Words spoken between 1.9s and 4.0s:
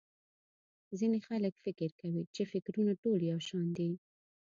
کوي چې٫ فکرونه ټول يو شان دي.